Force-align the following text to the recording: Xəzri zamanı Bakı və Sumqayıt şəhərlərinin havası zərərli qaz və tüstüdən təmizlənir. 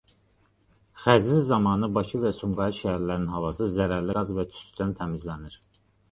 Xəzri 1.01 1.41
zamanı 1.49 1.89
Bakı 1.97 2.21
və 2.23 2.31
Sumqayıt 2.37 2.77
şəhərlərinin 2.77 3.27
havası 3.33 3.67
zərərli 3.75 4.15
qaz 4.19 4.33
və 4.39 4.47
tüstüdən 4.55 4.95
təmizlənir. 5.03 5.59